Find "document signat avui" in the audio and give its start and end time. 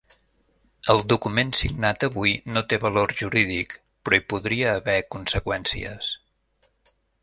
1.13-2.33